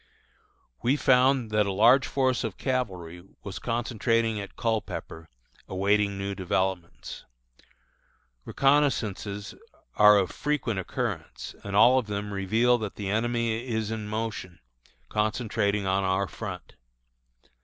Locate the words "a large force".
1.67-2.43